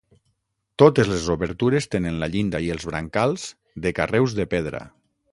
[0.83, 3.43] Totes les obertures tenen la llinda i els brancals
[3.85, 4.81] de carreus de pedra.